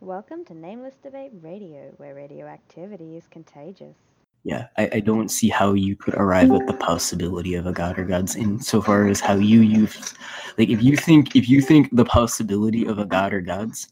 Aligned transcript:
Welcome 0.00 0.46
to 0.46 0.54
Nameless 0.54 0.94
Debate 1.02 1.32
Radio, 1.42 1.92
where 1.98 2.14
radioactivity 2.14 3.18
is 3.18 3.24
contagious. 3.30 3.96
Yeah, 4.44 4.68
I, 4.78 4.88
I 4.94 5.00
don't 5.00 5.28
see 5.28 5.50
how 5.50 5.74
you 5.74 5.94
could 5.94 6.14
arrive 6.14 6.50
at 6.52 6.66
the 6.66 6.72
possibility 6.72 7.54
of 7.54 7.66
a 7.66 7.72
god 7.72 7.98
or 7.98 8.04
gods 8.06 8.34
insofar 8.34 9.06
as 9.08 9.20
how 9.20 9.34
you 9.34 9.60
use 9.60 10.14
like 10.56 10.70
if 10.70 10.82
you 10.82 10.96
think 10.96 11.36
if 11.36 11.50
you 11.50 11.60
think 11.60 11.94
the 11.94 12.06
possibility 12.06 12.86
of 12.86 12.98
a 12.98 13.04
god 13.04 13.34
or 13.34 13.42
gods 13.42 13.88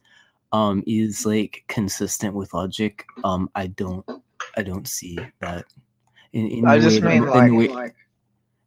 um 0.52 0.82
is 0.86 1.26
like 1.26 1.62
consistent 1.68 2.34
with 2.34 2.54
logic, 2.54 3.04
um 3.24 3.50
I 3.54 3.66
don't 3.66 4.06
I 4.56 4.62
don't 4.62 4.88
see 4.88 5.18
that. 5.40 5.66
In, 6.32 6.46
in 6.48 6.66
I 6.66 6.78
just 6.78 7.02
way- 7.02 7.20
mean 7.20 7.24
in 7.24 7.28
like, 7.28 7.50
the 7.50 7.56
way, 7.74 7.92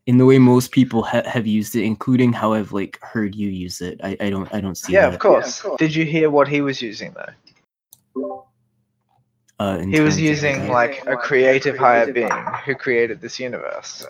in 0.08 0.18
the 0.18 0.26
way 0.26 0.38
most 0.38 0.72
people 0.72 1.04
ha- 1.04 1.24
have 1.26 1.46
used 1.46 1.76
it, 1.76 1.84
including 1.84 2.34
how 2.34 2.54
I've 2.54 2.72
like 2.72 3.00
heard 3.02 3.36
you 3.36 3.50
use 3.50 3.82
it. 3.82 4.00
I, 4.04 4.18
I 4.20 4.30
don't 4.30 4.52
I 4.54 4.62
don't 4.62 4.76
see 4.76 4.94
yeah, 4.94 5.08
that. 5.08 5.14
of 5.14 5.20
course. 5.20 5.66
Did 5.78 5.96
you 5.96 6.06
hear 6.06 6.30
what 6.30 6.48
he 6.48 6.62
was 6.62 6.82
using 6.82 7.14
though? 7.14 8.46
Uh, 9.60 9.78
He 9.80 10.00
was 10.00 10.20
using 10.20 10.70
like 10.70 11.06
a 11.06 11.16
creative 11.16 11.78
higher 11.78 12.12
being 12.12 12.32
who 12.66 12.74
created 12.74 13.22
this 13.22 13.40
universe. 13.40 14.06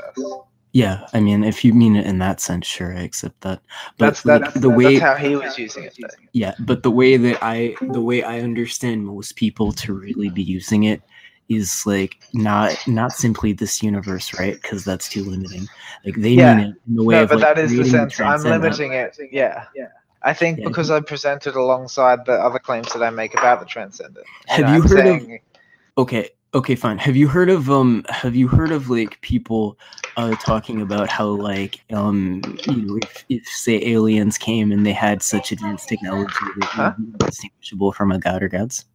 Yeah, 0.72 1.05
I 1.14 1.20
mean, 1.20 1.44
if 1.44 1.66
you 1.66 1.73
mean 1.73 1.98
it 1.98 2.05
in 2.05 2.20
that 2.20 2.39
sense, 2.39 2.66
sure, 2.66 2.95
I 2.95 3.02
accept 3.02 3.42
that. 3.42 3.62
But 3.98 4.05
That's 4.05 4.26
like, 4.26 4.42
that's 4.44 4.53
the 4.62 4.70
way, 4.70 4.98
that's 4.98 5.02
how 5.02 5.16
he 5.16 5.36
was 5.36 5.58
using 5.58 5.84
it. 5.84 5.98
Though. 6.00 6.08
yeah, 6.31 6.55
but 6.59 6.84
the 6.84 6.92
way 6.92 7.17
that 7.17 7.39
I, 7.42 7.76
the 7.81 8.00
way 8.00 8.23
I 8.23 8.39
understand 8.39 9.05
most 9.05 9.36
people 9.36 9.73
to 9.73 9.94
really 9.94 10.30
be 10.30 10.42
using 10.42 10.84
it 10.84 11.02
is 11.50 11.84
like 11.86 12.18
not 12.34 12.76
not 12.88 13.12
simply 13.12 13.52
this 13.54 13.84
universe, 13.84 14.38
right? 14.40 14.54
Because 14.62 14.86
that's 14.86 15.09
too 15.09 15.23
limiting. 15.23 15.67
Like 16.05 16.16
they 16.16 16.30
Yeah. 16.31 16.55
mean 16.55 16.66
it 16.67 16.76
in 16.88 16.95
the 16.95 17.04
way 17.04 17.16
No, 17.16 17.23
of 17.23 17.30
but 17.30 17.40
like, 17.40 17.55
that 17.55 17.62
is 17.64 17.72
the 17.72 17.77
creating 17.77 17.91
sense. 17.91 18.20
I'm 18.20 18.26
transcendent. 18.26 18.64
limiting 18.64 18.94
it. 18.94 19.17
Yeah. 19.31 19.66
Yeah. 19.76 19.88
I 20.23 20.34
think 20.34 20.59
Yeah. 20.59 20.67
because 20.67 20.90
I 20.91 21.00
presented 21.02 21.55
alongside 21.55 22.26
the 22.26 22.34
other 22.34 22.59
claims 22.59 22.94
that 22.94 23.02
I 23.04 23.09
make 23.09 23.34
about 23.34 23.59
the 23.59 23.66
transcendent. 23.66 24.26
Have 24.48 24.62
know, 24.67 24.76
you 24.76 24.84
I'm 24.84 24.88
heard 24.90 25.08
of- 25.08 25.27
Okay, 25.98 26.30
okay, 26.54 26.76
fine. 26.76 26.97
Have 27.00 27.17
you 27.17 27.28
heard 27.28 27.50
of 27.50 27.69
um? 27.69 28.06
Have 28.08 28.34
you 28.36 28.47
heard 28.47 28.72
of 28.72 28.89
like 28.89 29.19
people 29.22 29.78
uh 30.16 30.36
talking 30.36 30.81
about 30.81 31.09
how 31.09 31.25
like 31.28 31.81
um 31.92 32.42
you 32.67 32.75
know 32.86 32.97
if, 33.02 33.25
if 33.30 33.45
say 33.47 33.81
aliens 33.86 34.38
came 34.38 34.72
and 34.72 34.86
they 34.86 34.94
had 34.94 35.22
such 35.22 35.52
advanced 35.52 35.89
technology 35.89 36.34
that 36.59 36.64
Huh? 36.69 36.94
would 36.97 37.06
be 37.19 37.25
indistinguishable 37.25 37.92
from 37.92 38.12
a 38.14 38.19
god 38.19 38.42
or 38.44 38.47
gods? 38.47 38.86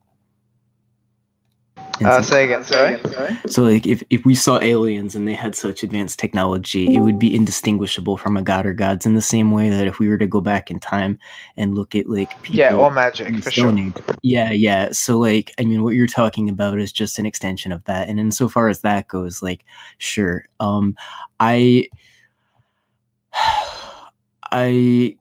Uh, 2.05 2.20
say 2.20 2.44
again. 2.44 2.64
Sorry. 2.64 3.00
So 3.47 3.62
like 3.62 3.86
if, 3.86 4.02
if 4.11 4.25
we 4.25 4.34
saw 4.34 4.61
aliens 4.61 5.14
and 5.14 5.27
they 5.27 5.34
had 5.34 5.55
such 5.55 5.83
advanced 5.83 6.19
technology, 6.19 6.94
it 6.94 7.00
would 7.00 7.19
be 7.19 7.34
indistinguishable 7.34 8.16
from 8.16 8.36
a 8.36 8.42
god 8.42 8.66
or 8.66 8.75
gods 8.75 9.06
in 9.06 9.14
the 9.14 9.22
same 9.22 9.50
way 9.50 9.70
that 9.70 9.86
if 9.86 9.98
we 9.98 10.08
were 10.08 10.19
to 10.19 10.27
go 10.27 10.41
back 10.41 10.70
in 10.70 10.78
time 10.78 11.19
and 11.56 11.74
look 11.74 11.94
at 11.94 12.08
like 12.08 12.30
people 12.42 12.58
Yeah, 12.58 12.74
or 12.74 12.91
magic 12.91 13.34
for 13.42 13.50
sure. 13.50 13.77
Age. 13.78 13.92
Yeah, 14.22 14.50
yeah. 14.50 14.91
So 14.92 15.19
like 15.19 15.52
I 15.58 15.64
mean 15.64 15.83
what 15.83 15.94
you're 15.94 16.06
talking 16.06 16.48
about 16.48 16.78
is 16.78 16.92
just 16.92 17.19
an 17.19 17.27
extension 17.27 17.72
of 17.72 17.83
that. 17.84 18.08
And 18.08 18.20
insofar 18.20 18.69
as 18.69 18.80
that 18.83 19.08
goes, 19.08 19.42
like 19.42 19.64
sure. 19.98 20.47
Um 20.61 20.97
I 21.41 21.89
I 24.52 25.17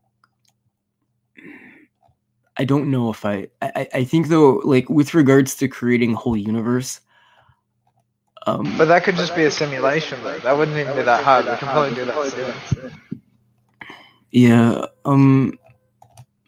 I 2.57 2.65
don't 2.65 2.89
know 2.89 3.09
if 3.09 3.25
I, 3.25 3.47
I 3.61 3.87
I- 3.93 4.03
think 4.05 4.27
though 4.29 4.61
like 4.63 4.89
with 4.89 5.13
regards 5.13 5.55
to 5.55 5.67
creating 5.67 6.13
a 6.13 6.17
whole 6.17 6.37
universe 6.37 7.01
um 8.47 8.77
But 8.77 8.85
that 8.85 9.03
could 9.03 9.15
just 9.15 9.35
be 9.35 9.45
a 9.45 9.51
simulation, 9.51 10.21
though. 10.23 10.37
That 10.39 10.57
wouldn't 10.57 10.77
even 10.77 10.95
be 10.95 11.01
that 11.03 11.23
hard. 11.23 11.45
We 11.45 11.55
can 11.57 11.67
probably 11.67 11.95
do 11.95 12.05
that 12.05 12.31
soon. 12.71 12.91
Yeah, 14.31 14.85
um, 15.05 15.57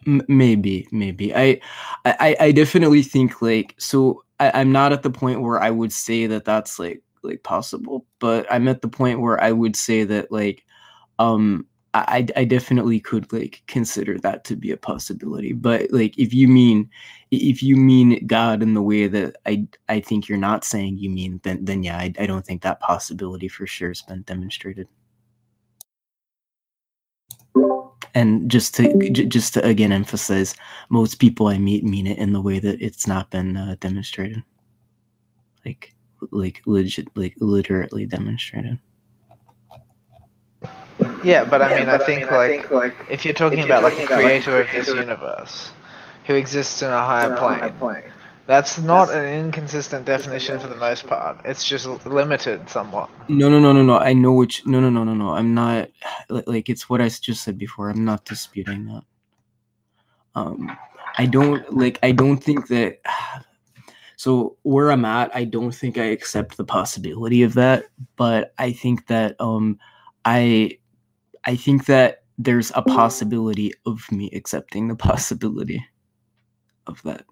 m- 0.06 0.22
maybe, 0.28 0.86
maybe. 0.92 1.34
I, 1.34 1.60
I, 2.04 2.36
I 2.38 2.52
definitely 2.52 3.02
think 3.02 3.40
like 3.42 3.74
so. 3.78 4.22
I, 4.38 4.50
I'm 4.60 4.70
not 4.72 4.92
at 4.92 5.02
the 5.02 5.10
point 5.10 5.40
where 5.40 5.60
I 5.60 5.70
would 5.70 5.92
say 5.92 6.26
that 6.26 6.44
that's 6.44 6.78
like 6.78 7.02
like 7.22 7.42
possible, 7.42 8.06
but 8.20 8.46
I'm 8.50 8.68
at 8.68 8.80
the 8.82 8.88
point 8.88 9.20
where 9.20 9.42
I 9.42 9.52
would 9.52 9.74
say 9.74 10.04
that 10.04 10.30
like, 10.30 10.64
um, 11.18 11.66
I 11.94 12.26
I 12.36 12.44
definitely 12.44 13.00
could 13.00 13.32
like 13.32 13.62
consider 13.68 14.18
that 14.20 14.44
to 14.46 14.56
be 14.56 14.72
a 14.72 14.76
possibility. 14.78 15.52
But 15.54 15.90
like, 15.92 16.18
if 16.18 16.34
you 16.34 16.48
mean 16.48 16.90
if 17.32 17.62
you 17.62 17.76
mean 17.76 18.26
God 18.26 18.62
in 18.62 18.74
the 18.74 18.82
way 18.82 19.08
that 19.08 19.36
I 19.46 19.68
I 19.88 20.00
think 20.00 20.28
you're 20.28 20.38
not 20.38 20.64
saying 20.64 20.98
you 20.98 21.10
mean, 21.10 21.40
then 21.44 21.64
then 21.64 21.82
yeah, 21.84 21.98
I, 21.98 22.12
I 22.18 22.26
don't 22.26 22.46
think 22.46 22.62
that 22.62 22.80
possibility 22.80 23.48
for 23.48 23.66
sure 23.66 23.90
has 23.90 24.02
been 24.02 24.22
demonstrated. 24.22 24.88
and 28.14 28.50
just 28.50 28.76
to 28.76 29.10
j- 29.10 29.26
just 29.26 29.54
to 29.54 29.64
again 29.66 29.92
emphasize 29.92 30.56
most 30.90 31.16
people 31.20 31.48
i 31.48 31.58
meet 31.58 31.84
mean 31.84 32.08
it 32.08 32.18
in 32.18 32.34
the 32.34 32.42
way 32.42 32.60
that 32.60 32.82
it's 32.82 33.08
not 33.08 33.30
been 33.32 33.56
uh, 33.58 33.76
demonstrated 33.80 34.44
like 35.66 35.94
like 36.32 36.62
legit 36.66 37.08
like 37.16 37.34
literally 37.40 38.06
demonstrated 38.06 38.78
Yeah, 41.24 41.44
but 41.44 41.62
I 41.62 41.78
mean, 41.78 41.88
I 41.88 41.98
think 41.98 42.30
like 42.30 42.96
if 43.10 43.24
you're 43.24 43.34
talking 43.34 43.60
about 43.60 43.82
like 43.82 43.96
the 43.96 44.06
creator 44.06 44.60
of 44.60 44.68
this 44.72 44.88
universe, 44.88 45.72
who 46.26 46.34
exists 46.34 46.82
in 46.82 46.90
a 46.90 47.04
higher 47.04 47.36
plane, 47.36 48.04
that's 48.46 48.78
not 48.78 49.10
an 49.10 49.24
inconsistent 49.26 50.06
definition 50.06 50.58
for 50.58 50.68
the 50.68 50.76
most 50.76 51.06
part. 51.06 51.40
It's 51.44 51.64
just 51.64 51.86
limited 52.06 52.68
somewhat. 52.70 53.10
no 53.28 53.48
no 53.48 53.58
no 53.58 53.72
no 53.72 53.82
no. 53.82 53.98
I 53.98 54.12
know 54.12 54.32
which 54.32 54.66
no 54.66 54.80
no 54.80 54.90
no 54.90 55.04
no 55.04 55.14
no. 55.14 55.30
I'm 55.30 55.54
not 55.54 55.90
like 56.28 56.68
it's 56.68 56.88
what 56.88 57.00
I 57.00 57.08
just 57.08 57.42
said 57.44 57.58
before. 57.58 57.90
I'm 57.90 58.04
not 58.04 58.24
disputing 58.24 58.86
that. 58.86 59.02
Um 60.34 60.76
i 61.18 61.26
don't 61.26 61.76
like 61.76 61.98
i 62.02 62.12
don't 62.12 62.38
think 62.38 62.68
that 62.68 62.98
so 64.16 64.56
where 64.62 64.90
i'm 64.90 65.04
at 65.04 65.34
i 65.34 65.44
don't 65.44 65.72
think 65.74 65.98
i 65.98 66.04
accept 66.04 66.56
the 66.56 66.64
possibility 66.64 67.42
of 67.42 67.54
that 67.54 67.84
but 68.16 68.54
i 68.58 68.72
think 68.72 69.06
that 69.08 69.36
um 69.40 69.78
i 70.24 70.77
i 71.48 71.56
think 71.56 71.86
that 71.86 72.22
there's 72.38 72.70
a 72.76 72.82
possibility 72.82 73.72
of 73.84 74.10
me 74.12 74.30
accepting 74.32 74.86
the 74.86 74.96
possibility 75.10 75.84
of 76.86 77.02
that 77.02 77.24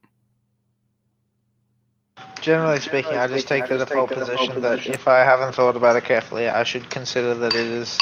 Generally 2.41 2.81
speaking, 2.81 3.15
I 3.15 3.27
just 3.27 3.49
take 3.49 3.69
the 3.69 3.79
default 3.79 4.11
position 4.11 4.61
that 4.61 4.87
if 4.87 5.09
I 5.09 5.19
haven't 5.19 5.55
thought 5.55 5.77
about 5.77 5.97
it 5.97 6.05
carefully, 6.05 6.49
I 6.49 6.63
should 6.63 6.89
consider 6.91 7.35
that 7.35 7.55
it 7.55 7.67
is. 7.67 7.99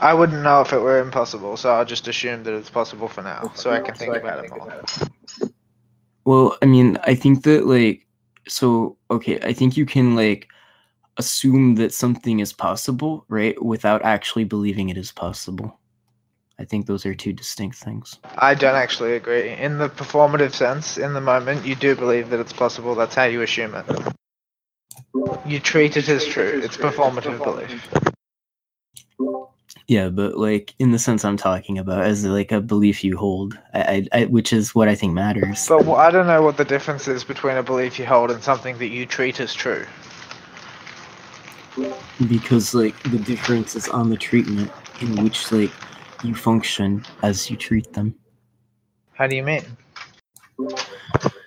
I 0.00 0.14
wouldn't 0.14 0.42
know 0.42 0.60
if 0.60 0.72
it 0.72 0.78
were 0.78 1.00
impossible, 1.00 1.56
so 1.56 1.70
I'll 1.74 1.84
just 1.84 2.08
assume 2.08 2.44
that 2.44 2.54
it's 2.54 2.70
possible 2.70 3.08
for 3.08 3.22
now, 3.22 3.50
so 3.54 3.70
I 3.70 3.80
can 3.80 3.94
think 3.94 4.16
about 4.16 4.44
it 4.44 4.50
more. 4.50 4.72
Well, 6.24 6.56
I 6.62 6.66
mean, 6.66 6.98
I 7.04 7.14
think 7.14 7.42
that 7.44 7.66
like 7.66 8.06
so 8.48 8.96
okay, 9.10 9.38
I 9.42 9.52
think 9.52 9.76
you 9.76 9.86
can 9.86 10.14
like 10.14 10.46
assume 11.20 11.76
that 11.76 11.94
something 11.94 12.40
is 12.40 12.52
possible, 12.52 13.24
right, 13.28 13.56
without 13.62 14.02
actually 14.04 14.44
believing 14.44 14.88
it 14.88 14.98
is 14.98 15.12
possible. 15.12 15.78
I 16.58 16.64
think 16.64 16.86
those 16.86 17.06
are 17.06 17.14
two 17.14 17.32
distinct 17.32 17.76
things. 17.76 18.18
I 18.36 18.54
don't 18.54 18.74
actually 18.74 19.14
agree. 19.14 19.50
In 19.50 19.78
the 19.78 19.88
performative 19.88 20.52
sense, 20.52 20.98
in 20.98 21.14
the 21.14 21.20
moment, 21.20 21.64
you 21.64 21.74
do 21.74 21.94
believe 21.94 22.30
that 22.30 22.40
it's 22.40 22.52
possible. 22.52 22.94
That's 22.94 23.14
how 23.14 23.24
you 23.24 23.42
assume 23.42 23.74
it. 23.74 23.86
You 25.46 25.60
treat 25.60 25.96
it 25.96 26.08
as 26.08 26.26
true. 26.26 26.60
It's 26.64 26.76
performative 26.76 27.38
belief. 27.42 27.88
Yeah, 29.86 30.08
but 30.08 30.36
like 30.38 30.74
in 30.78 30.92
the 30.92 30.98
sense 30.98 31.24
I'm 31.24 31.36
talking 31.36 31.78
about 31.78 32.04
as 32.04 32.24
like 32.24 32.52
a 32.52 32.60
belief 32.60 33.02
you 33.02 33.16
hold, 33.16 33.58
I, 33.74 33.80
I, 34.12 34.20
I 34.20 34.24
which 34.26 34.52
is 34.52 34.74
what 34.74 34.88
I 34.88 34.94
think 34.94 35.14
matters. 35.14 35.66
But 35.68 35.84
wh- 35.84 35.98
I 35.98 36.10
don't 36.10 36.26
know 36.26 36.42
what 36.42 36.56
the 36.56 36.64
difference 36.64 37.08
is 37.08 37.24
between 37.24 37.56
a 37.56 37.62
belief 37.62 37.98
you 37.98 38.06
hold 38.06 38.30
and 38.30 38.42
something 38.42 38.78
that 38.78 38.88
you 38.88 39.06
treat 39.06 39.40
as 39.40 39.54
true. 39.54 39.84
Because 42.28 42.74
like 42.74 43.00
the 43.04 43.18
difference 43.18 43.76
is 43.76 43.88
on 43.88 44.10
the 44.10 44.16
treatment 44.16 44.70
in 45.00 45.22
which 45.22 45.50
like 45.52 45.70
you 46.22 46.34
function 46.34 47.04
as 47.22 47.50
you 47.50 47.56
treat 47.56 47.92
them. 47.92 48.14
How 49.12 49.26
do 49.26 49.36
you 49.36 49.42
mean? 49.42 49.64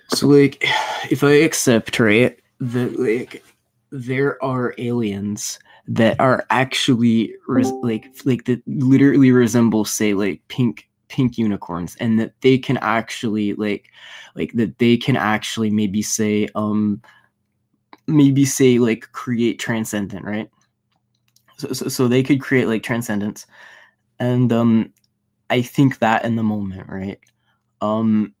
So 0.08 0.28
like 0.28 0.62
if 1.10 1.22
I 1.24 1.32
accept 1.32 1.98
right 1.98 2.38
that 2.60 2.98
like 2.98 3.44
there 3.90 4.42
are 4.42 4.74
aliens 4.78 5.58
that 5.86 6.18
are 6.18 6.46
actually 6.50 7.34
res- 7.46 7.70
like 7.82 8.06
like 8.24 8.44
that 8.44 8.62
literally 8.66 9.30
resemble 9.30 9.84
say 9.84 10.14
like 10.14 10.40
pink 10.48 10.88
pink 11.08 11.36
unicorns 11.36 11.94
and 12.00 12.18
that 12.18 12.32
they 12.40 12.56
can 12.56 12.78
actually 12.78 13.54
like 13.54 13.90
like 14.34 14.52
that 14.54 14.78
they 14.78 14.96
can 14.96 15.16
actually 15.16 15.70
maybe 15.70 16.00
say 16.00 16.48
um 16.54 17.00
maybe 18.06 18.44
say 18.44 18.78
like 18.78 19.10
create 19.12 19.58
transcendent 19.58 20.24
right? 20.24 20.50
So, 21.56 21.72
so, 21.72 21.88
so 21.88 22.08
they 22.08 22.22
could 22.22 22.40
create 22.40 22.68
like 22.68 22.82
transcendence. 22.82 23.46
And 24.18 24.52
um 24.52 24.92
i 25.50 25.60
think 25.60 25.98
that 25.98 26.24
in 26.24 26.36
the 26.36 26.42
moment 26.42 26.88
right? 26.88 27.20
Um 27.80 28.34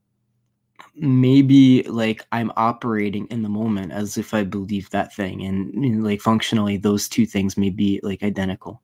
maybe 0.96 1.82
like 1.84 2.22
I'm 2.32 2.52
operating 2.56 3.26
in 3.26 3.42
the 3.42 3.48
moment 3.48 3.92
as 3.92 4.16
if 4.16 4.32
I 4.34 4.44
believe 4.44 4.88
that 4.90 5.14
thing, 5.14 5.44
and 5.44 5.72
you 5.84 5.90
know, 5.90 6.04
like 6.04 6.20
functionally, 6.20 6.76
those 6.76 7.08
two 7.08 7.26
things 7.26 7.56
may 7.56 7.70
be 7.70 8.00
like 8.02 8.22
identical. 8.22 8.80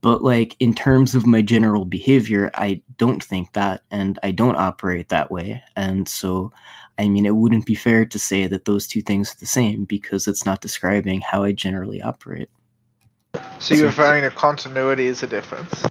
But 0.00 0.22
like 0.22 0.56
in 0.58 0.74
terms 0.74 1.14
of 1.14 1.26
my 1.26 1.42
general 1.42 1.84
behavior, 1.84 2.50
I 2.54 2.82
don't 2.98 3.22
think 3.22 3.52
that, 3.52 3.82
and 3.90 4.18
I 4.24 4.32
don't 4.32 4.56
operate 4.56 5.08
that 5.10 5.30
way. 5.30 5.62
And 5.76 6.08
so, 6.08 6.52
I 6.98 7.08
mean, 7.08 7.24
it 7.24 7.36
wouldn't 7.36 7.66
be 7.66 7.76
fair 7.76 8.04
to 8.04 8.18
say 8.18 8.48
that 8.48 8.64
those 8.64 8.88
two 8.88 9.00
things 9.00 9.32
are 9.32 9.38
the 9.38 9.46
same 9.46 9.84
because 9.84 10.26
it's 10.26 10.44
not 10.44 10.60
describing 10.60 11.20
how 11.20 11.44
I 11.44 11.52
generally 11.52 12.02
operate. 12.02 12.50
So 13.60 13.74
you're 13.74 13.86
referring 13.86 14.22
to 14.22 14.30
continuity 14.30 15.06
as 15.06 15.22
a 15.22 15.26
difference. 15.28 15.86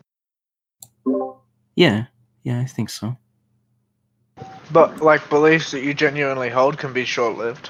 Yeah, 1.76 2.06
yeah, 2.44 2.60
I 2.60 2.66
think 2.66 2.90
so. 2.90 3.18
But 4.72 5.02
like 5.02 5.28
beliefs 5.30 5.72
that 5.72 5.84
you 5.84 5.94
genuinely 5.94 6.50
hold 6.50 6.78
can 6.78 6.92
be 6.94 7.06
short-lived. 7.06 7.70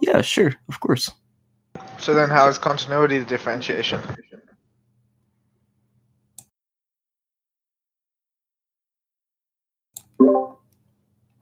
Yeah, 0.00 0.22
sure, 0.22 0.54
of 0.68 0.80
course. 0.80 1.10
So 2.08 2.14
then, 2.14 2.30
how 2.30 2.48
is 2.48 2.56
continuity 2.56 3.18
the 3.18 3.26
differentiation? 3.26 4.00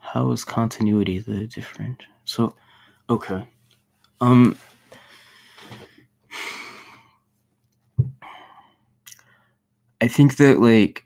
How 0.00 0.32
is 0.32 0.44
continuity 0.44 1.20
the 1.20 1.46
different? 1.46 2.02
So, 2.24 2.56
okay. 3.08 3.46
Um, 4.20 4.58
I 10.00 10.08
think 10.08 10.36
that 10.38 10.58
like 10.58 11.05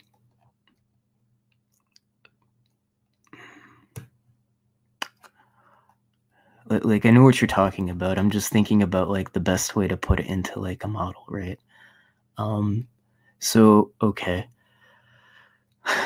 like 6.90 7.06
I 7.06 7.10
know 7.10 7.22
what 7.22 7.40
you're 7.40 7.48
talking 7.48 7.88
about. 7.88 8.18
I'm 8.18 8.30
just 8.30 8.52
thinking 8.52 8.82
about 8.82 9.08
like 9.08 9.32
the 9.32 9.40
best 9.40 9.76
way 9.76 9.88
to 9.88 9.96
put 9.96 10.20
it 10.20 10.26
into 10.26 10.58
like 10.60 10.84
a 10.84 10.88
model, 10.88 11.24
right? 11.28 11.58
Um 12.36 12.86
so 13.38 13.92
okay. 14.02 14.46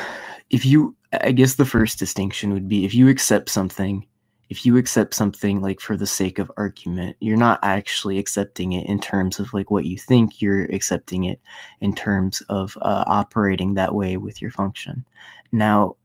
If 0.51 0.63
you 0.63 0.95
I 1.11 1.31
guess 1.31 1.55
the 1.55 1.65
first 1.65 1.97
distinction 1.97 2.53
would 2.53 2.69
be 2.69 2.85
if 2.85 2.93
you 2.93 3.09
accept 3.09 3.49
something, 3.49 4.05
if 4.49 4.63
you 4.63 4.77
accept 4.77 5.15
something 5.15 5.59
like 5.59 5.81
for 5.81 5.97
the 5.97 6.05
sake 6.05 6.37
of 6.37 6.51
argument, 6.55 7.17
you're 7.19 7.35
not 7.35 7.59
actually 7.63 8.19
accepting 8.19 8.73
it 8.73 8.85
in 8.85 8.99
terms 8.99 9.39
of 9.39 9.53
like 9.55 9.71
what 9.71 9.85
you 9.85 9.97
think, 9.97 10.41
you're 10.41 10.65
accepting 10.65 11.23
it 11.25 11.41
in 11.81 11.95
terms 11.95 12.41
of 12.47 12.77
uh, 12.83 13.03
operating 13.07 13.73
that 13.73 13.95
way 13.95 14.17
with 14.17 14.39
your 14.39 14.51
function. 14.51 15.03
Now, 15.51 15.95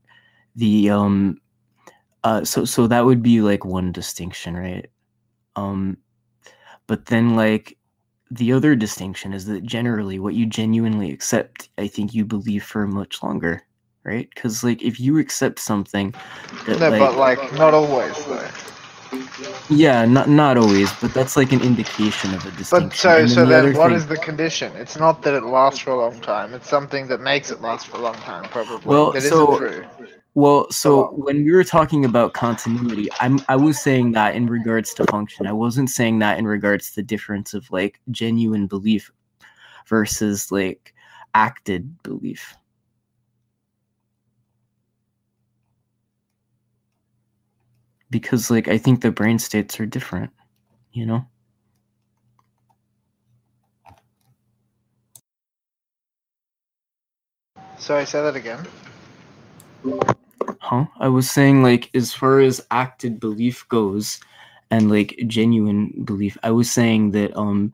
the 0.57 0.91
um 0.91 1.39
uh 2.25 2.45
so 2.45 2.65
so 2.65 2.87
that 2.87 3.05
would 3.05 3.23
be 3.23 3.41
like 3.41 3.65
one 3.65 3.93
distinction, 3.93 4.57
right? 4.57 4.87
Um 5.57 5.97
but 6.87 7.07
then 7.07 7.37
like 7.37 7.77
the 8.31 8.53
other 8.53 8.77
distinction 8.77 9.33
is 9.33 9.45
that 9.47 9.65
generally 9.65 10.19
what 10.19 10.35
you 10.35 10.47
genuinely 10.47 11.11
accept, 11.13 11.69
I 11.79 11.87
think 11.89 12.15
you 12.15 12.25
believe 12.25 12.63
for 12.65 12.87
much 12.87 13.23
longer, 13.23 13.63
right? 14.05 14.33
Cuz 14.37 14.63
like 14.63 14.83
if 14.83 15.01
you 15.01 15.19
accept 15.19 15.59
something 15.59 16.15
that 16.67 16.79
No, 16.79 16.91
like, 16.91 17.01
but 17.01 17.17
like 17.17 17.53
not 17.55 17.75
always 17.75 18.15
though. 18.27 18.49
yeah, 19.69 20.05
not 20.05 20.29
not 20.29 20.57
always, 20.57 20.93
but 21.01 21.13
that's 21.13 21.37
like 21.37 21.53
an 21.53 21.61
indication 21.63 22.33
of 22.35 22.45
a 22.47 22.51
distinction. 22.53 22.89
But 22.89 22.95
so 22.97 23.27
so 23.27 23.41
the 23.45 23.51
then, 23.51 23.75
what 23.77 23.89
thing- 23.89 23.97
is 23.97 24.07
the 24.07 24.17
condition? 24.19 24.73
It's 24.77 24.97
not 24.97 25.23
that 25.23 25.35
it 25.35 25.43
lasts 25.45 25.81
for 25.81 25.91
a 25.91 25.97
long 25.99 26.21
time. 26.21 26.55
It's 26.55 26.69
something 26.69 27.09
that 27.09 27.21
makes 27.21 27.51
it 27.51 27.61
last 27.61 27.89
for 27.89 27.97
a 27.97 28.01
long 28.01 28.15
time, 28.15 28.45
probably. 28.45 28.81
Well, 28.85 29.11
that 29.13 29.23
so- 29.23 29.59
true. 29.59 29.85
Well, 30.35 30.71
so 30.71 31.09
oh, 31.09 31.13
when 31.13 31.45
we 31.45 31.51
were 31.53 31.65
talking 31.65 32.05
about 32.05 32.35
continuity, 32.35 33.09
I'm 33.21 33.41
I 33.49 33.57
was 33.57 33.81
saying 33.81 34.13
that 34.13 34.37
in 34.37 34.47
regards 34.47 34.95
to 34.95 35.05
function. 35.07 35.47
I 35.47 35.53
wasn't 35.53 35.91
saying 35.91 36.21
that 36.21 36.39
in 36.39 36.47
regards 36.47 36.91
to 36.91 36.97
the 36.97 37.03
difference 37.03 37.53
of 37.53 37.69
like 37.71 38.01
genuine 38.11 38.69
belief 38.69 39.11
versus 39.89 40.53
like 40.53 40.95
acted 41.35 42.01
belief. 42.05 42.55
Because 48.11 48.51
like 48.51 48.69
I 48.69 48.79
think 48.79 49.01
the 49.01 49.11
brain 49.11 49.39
states 49.39 49.81
are 49.81 49.87
different, 49.87 50.31
you 50.93 51.07
know? 51.07 51.27
Sorry, 57.79 58.07
say 58.07 58.23
that 58.23 58.37
again. 58.37 58.67
Huh? 60.61 60.87
I 60.99 61.09
was 61.09 61.31
saying 61.31 61.63
like 61.63 61.91
as 61.95 62.13
far 62.13 62.41
as 62.41 62.65
acted 62.71 63.19
belief 63.19 63.67
goes 63.69 64.21
and 64.71 64.91
like 64.91 65.19
genuine 65.27 66.05
belief, 66.05 66.37
I 66.43 66.51
was 66.51 66.71
saying 66.71 67.13
that 67.13 67.37
um 67.37 67.73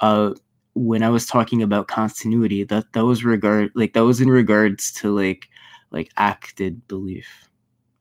uh 0.00 0.34
when 0.74 1.02
I 1.02 1.08
was 1.08 1.24
talking 1.24 1.62
about 1.62 1.88
continuity, 1.88 2.64
that 2.64 2.92
that 2.92 3.04
was 3.04 3.24
regard 3.24 3.70
like 3.74 3.94
that 3.94 4.04
was 4.04 4.20
in 4.20 4.28
regards 4.28 4.92
to 4.94 5.14
like 5.14 5.48
like 5.90 6.10
acted 6.16 6.86
belief. 6.88 7.48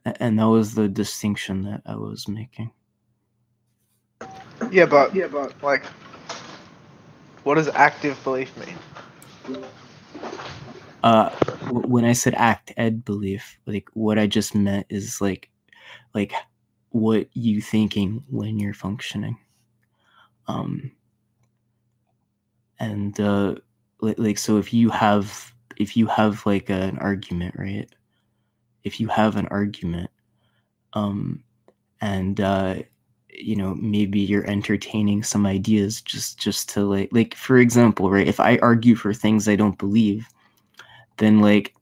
And 0.03 0.37
that 0.39 0.49
was 0.49 0.75
the 0.75 0.87
distinction 0.87 1.63
that 1.63 1.81
I 1.85 1.95
was 1.95 2.27
making. 2.27 2.71
Yeah, 4.71 4.85
but 4.85 5.15
yeah, 5.15 5.27
but 5.27 5.53
like, 5.63 5.85
what 7.43 7.55
does 7.55 7.69
active 7.69 8.21
belief 8.23 8.55
mean? 8.57 9.61
Uh 11.05 11.29
when 11.71 12.03
I 12.03 12.13
said 12.13 12.33
act 12.33 12.73
ed 12.77 13.05
belief, 13.05 13.59
like 13.67 13.87
what 13.93 14.19
I 14.19 14.25
just 14.27 14.55
meant 14.55 14.87
is 14.89 15.21
like 15.21 15.51
like 16.15 16.33
what 16.89 17.29
you 17.33 17.61
thinking 17.61 18.23
when 18.29 18.59
you're 18.59 18.73
functioning. 18.73 19.37
Um 20.47 20.91
and 22.79 23.19
uh 23.19 23.55
like, 24.01 24.19
like 24.19 24.37
so 24.39 24.57
if 24.57 24.73
you 24.73 24.89
have 24.89 25.53
if 25.77 25.95
you 25.95 26.07
have 26.07 26.45
like 26.45 26.69
an 26.71 26.97
argument 26.99 27.55
right 27.57 27.89
if 28.83 28.99
you 28.99 29.07
have 29.07 29.35
an 29.35 29.47
argument 29.47 30.09
um 30.93 31.43
and 32.01 32.41
uh 32.41 32.75
you 33.29 33.55
know 33.55 33.75
maybe 33.75 34.19
you're 34.19 34.49
entertaining 34.49 35.23
some 35.23 35.45
ideas 35.45 36.01
just 36.01 36.39
just 36.39 36.69
to 36.69 36.81
like 36.85 37.09
like 37.11 37.35
for 37.35 37.57
example 37.57 38.09
right 38.11 38.27
if 38.27 38.39
i 38.39 38.57
argue 38.59 38.95
for 38.95 39.13
things 39.13 39.47
i 39.47 39.55
don't 39.55 39.77
believe 39.77 40.27
then 41.17 41.39
like 41.41 41.73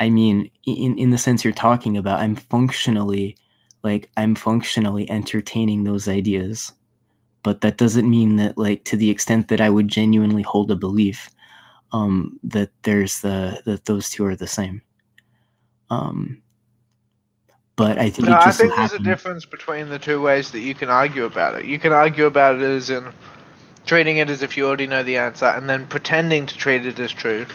i 0.00 0.08
mean 0.10 0.50
in 0.66 0.98
in 0.98 1.10
the 1.10 1.18
sense 1.18 1.44
you're 1.44 1.52
talking 1.52 1.96
about 1.96 2.20
i'm 2.20 2.36
functionally 2.36 3.36
like 3.82 4.10
i'm 4.16 4.34
functionally 4.34 5.08
entertaining 5.10 5.84
those 5.84 6.08
ideas 6.08 6.72
but 7.42 7.60
that 7.60 7.76
doesn't 7.76 8.08
mean 8.08 8.36
that 8.36 8.56
like 8.58 8.84
to 8.84 8.96
the 8.96 9.10
extent 9.10 9.48
that 9.48 9.60
i 9.60 9.70
would 9.70 9.88
genuinely 9.88 10.42
hold 10.42 10.70
a 10.70 10.76
belief 10.76 11.30
um 11.92 12.38
that 12.42 12.70
there's 12.82 13.20
the 13.20 13.60
that 13.66 13.84
those 13.86 14.10
two 14.10 14.24
are 14.24 14.36
the 14.36 14.46
same 14.46 14.82
um 15.90 16.40
but 17.76 17.98
i 17.98 18.10
think 18.10 18.28
No, 18.28 18.34
it 18.36 18.40
I 18.40 18.52
so 18.52 18.64
think 18.64 18.76
there's 18.76 18.92
a 18.92 18.98
difference 18.98 19.44
between 19.44 19.88
the 19.88 19.98
two 19.98 20.20
ways 20.20 20.50
that 20.52 20.60
you 20.60 20.74
can 20.74 20.90
argue 20.90 21.24
about 21.24 21.56
it. 21.56 21.66
You 21.66 21.78
can 21.78 21.92
argue 21.92 22.26
about 22.26 22.56
it 22.56 22.62
as 22.62 22.90
in 22.90 23.12
treating 23.86 24.18
it 24.18 24.30
as 24.30 24.42
if 24.42 24.56
you 24.56 24.66
already 24.66 24.86
know 24.86 25.02
the 25.02 25.18
answer, 25.18 25.46
and 25.46 25.68
then 25.68 25.86
pretending 25.86 26.46
to 26.46 26.56
treat 26.56 26.86
it 26.86 26.98
as 26.98 27.12
true. 27.12 27.46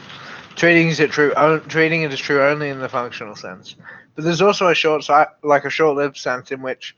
Treating 0.56 0.89
it 0.89 1.12
true, 1.12 1.34
o- 1.38 1.60
treating 1.60 2.01
it 2.01 2.12
as 2.12 2.20
true 2.20 2.44
only 2.44 2.70
in 2.70 2.79
the 2.79 2.89
functional 2.89 3.36
sense. 3.36 3.75
But 4.15 4.25
there's 4.25 4.41
also 4.41 4.68
a 4.68 4.75
short, 4.75 5.08
like 5.44 5.63
a 5.63 5.70
short-lived 5.70 6.18
sense 6.18 6.51
in 6.51 6.62
which 6.62 6.96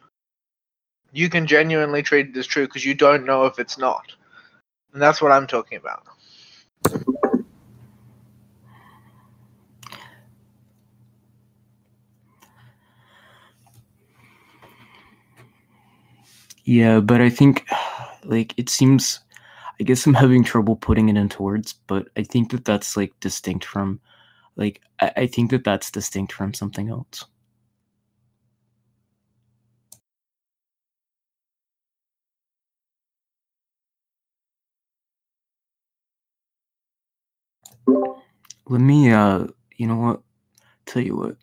you 1.11 1.29
can 1.29 1.45
genuinely 1.45 2.01
treat 2.01 2.29
it 2.29 2.37
as 2.37 2.47
true 2.47 2.65
because 2.65 2.85
you 2.85 2.95
don't 2.95 3.25
know 3.25 3.45
if 3.45 3.59
it's 3.59 3.77
not, 3.77 4.11
and 4.93 5.01
that's 5.01 5.21
what 5.21 5.31
I'm 5.31 5.45
talking 5.45 5.77
about. 5.77 6.03
Yeah, 16.63 16.99
but 16.99 17.21
I 17.21 17.29
think 17.29 17.67
like 18.23 18.53
it 18.57 18.69
seems 18.69 19.19
I 19.81 19.85
guess 19.85 20.07
I'm 20.07 20.15
having 20.15 20.45
trouble 20.45 20.77
putting 20.77 21.09
it 21.09 21.17
into 21.17 21.43
words, 21.43 21.75
but 21.87 22.09
I 22.17 22.23
think 22.23 22.51
that 22.51 22.65
that's 22.65 22.97
like 22.97 23.13
distinct 23.21 23.65
from 23.65 24.01
like 24.57 24.81
I, 25.01 25.13
I 25.17 25.27
think 25.27 25.51
that 25.51 25.65
that's 25.65 25.91
distinct 25.91 26.33
from 26.33 26.53
something 26.53 26.89
else. 26.89 27.25
Let 38.67 38.81
me 38.81 39.11
uh 39.11 39.47
you 39.77 39.87
know 39.87 39.97
what? 39.97 40.21
Tell 40.85 41.03
you 41.03 41.17
what. 41.17 41.37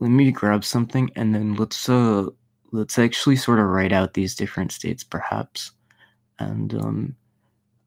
Let 0.00 0.10
me 0.10 0.32
grab 0.32 0.64
something 0.64 1.10
and 1.16 1.34
then 1.34 1.54
let's 1.56 1.88
uh 1.88 2.26
let's 2.72 2.98
actually 2.98 3.36
sort 3.36 3.60
of 3.60 3.66
write 3.66 3.92
out 3.92 4.14
these 4.14 4.34
different 4.34 4.72
states 4.72 5.04
perhaps 5.04 5.72
and 6.38 6.74
um 6.74 7.16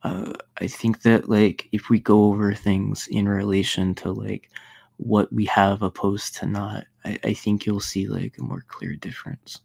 uh, 0.08 0.34
i 0.62 0.68
think 0.68 1.02
that 1.02 1.30
like 1.30 1.68
if 1.72 1.90
we 1.90 2.00
go 2.00 2.26
over 2.26 2.54
things 2.54 3.08
in 3.12 3.28
relation 3.28 3.94
to 3.96 4.12
like 4.12 4.50
what 4.98 5.32
we 5.32 5.46
have 5.46 5.82
opposed 5.82 6.36
to 6.36 6.46
not, 6.46 6.86
I, 7.06 7.20
I 7.24 7.34
think 7.34 7.66
you'll 7.66 7.80
see 7.80 8.08
like 8.08 8.38
a 8.38 8.44
more 8.44 8.66
clear 8.68 8.96
difference. 8.96 9.62